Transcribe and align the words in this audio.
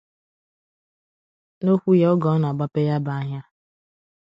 N'okwu 1.61 1.91
ya 2.01 2.07
oge 2.13 2.27
ọ 2.33 2.35
na-agbape 2.41 2.81
ya 2.89 2.97
bụ 3.03 3.11
ahịa 3.17 3.41